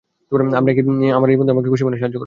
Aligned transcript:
আমার 1.17 1.29
এই 1.29 1.37
বন্ধুই 1.37 1.53
আমাকে 1.53 1.69
খুশি 1.69 1.83
মনে 1.83 1.97
সাহায্য 1.97 2.15
করবে। 2.15 2.19